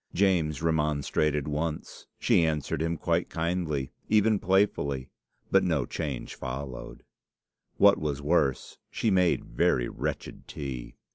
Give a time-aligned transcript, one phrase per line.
[0.15, 2.07] James remonstrated once.
[2.17, 5.11] She answered him quite kindly, even playfully,
[5.51, 7.03] but no change followed.
[7.77, 10.95] What was worse, she made very wretched tea.